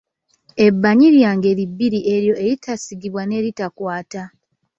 Ebbanyi 0.67 1.07
lya 1.15 1.31
ngeri 1.37 1.63
bbiri 1.71 1.99
eryo 2.13 2.33
eritasiigibwa 2.43 3.21
n’eritakwata. 3.25 4.21